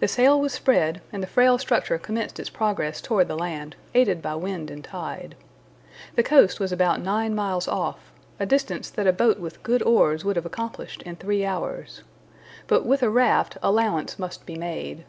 [0.00, 4.20] The sail was spread, and the frail structure commenced its progress toward the land, aided
[4.20, 5.34] by wind and tide.
[6.14, 10.26] The coast was about nine miles off, a distance that a boat with good oars
[10.26, 12.02] would have accomplished in three hours.
[12.66, 15.06] But with a raft allowance must be made.